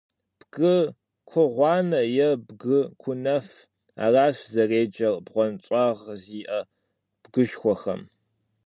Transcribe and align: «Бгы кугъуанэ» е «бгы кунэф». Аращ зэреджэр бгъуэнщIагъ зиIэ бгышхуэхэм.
«Бгы 0.39 0.75
кугъуанэ» 1.29 2.01
е 2.27 2.29
«бгы 2.47 2.79
кунэф». 3.01 3.47
Аращ 4.03 4.37
зэреджэр 4.53 5.15
бгъуэнщIагъ 5.25 6.05
зиIэ 6.23 6.59
бгышхуэхэм. 7.23 8.01